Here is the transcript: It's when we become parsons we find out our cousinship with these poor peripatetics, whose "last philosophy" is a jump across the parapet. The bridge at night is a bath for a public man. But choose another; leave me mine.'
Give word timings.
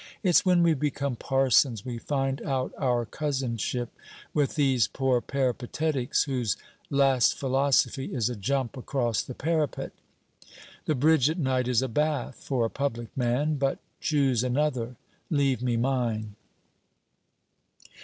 It's 0.23 0.43
when 0.43 0.63
we 0.63 0.73
become 0.73 1.15
parsons 1.15 1.85
we 1.85 1.99
find 1.99 2.41
out 2.41 2.73
our 2.75 3.05
cousinship 3.05 3.93
with 4.33 4.55
these 4.55 4.87
poor 4.87 5.21
peripatetics, 5.21 6.23
whose 6.23 6.57
"last 6.89 7.35
philosophy" 7.37 8.05
is 8.05 8.27
a 8.27 8.35
jump 8.35 8.75
across 8.75 9.21
the 9.21 9.35
parapet. 9.35 9.91
The 10.85 10.95
bridge 10.95 11.29
at 11.29 11.37
night 11.37 11.67
is 11.67 11.83
a 11.83 11.87
bath 11.87 12.37
for 12.37 12.65
a 12.65 12.69
public 12.71 13.15
man. 13.15 13.57
But 13.59 13.77
choose 13.99 14.43
another; 14.43 14.95
leave 15.29 15.61
me 15.61 15.77
mine.' 15.77 16.33